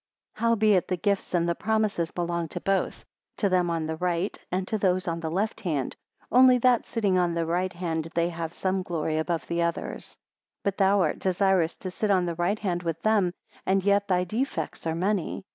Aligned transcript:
19 0.39 0.49
Howbeit 0.49 0.87
the 0.87 0.97
gifts 0.97 1.35
and 1.35 1.47
the 1.47 1.53
promises 1.53 2.09
belong 2.09 2.47
to 2.47 2.59
both, 2.59 3.05
to 3.37 3.49
them 3.49 3.69
on 3.69 3.85
the 3.85 3.97
right, 3.97 4.35
and 4.51 4.67
to 4.67 4.75
those 4.79 5.07
on 5.07 5.19
the 5.19 5.29
left 5.29 5.61
hand; 5.61 5.95
only 6.31 6.57
that 6.57 6.87
sitting 6.87 7.19
on 7.19 7.35
the 7.35 7.45
right 7.45 7.71
hand 7.73 8.09
they 8.15 8.29
have 8.29 8.51
some 8.51 8.81
glory 8.81 9.19
above 9.19 9.45
the 9.45 9.61
others. 9.61 10.17
20 10.63 10.63
But 10.63 10.77
thou 10.79 11.01
art 11.01 11.19
desirous 11.19 11.75
to 11.77 11.91
sit 11.91 12.09
on 12.09 12.25
the 12.25 12.33
right 12.33 12.57
hand 12.57 12.81
with 12.81 12.99
them, 13.03 13.35
and 13.63 13.83
yet 13.83 14.07
thy 14.07 14.23
defects 14.23 14.87
are 14.87 14.95
many. 14.95 15.45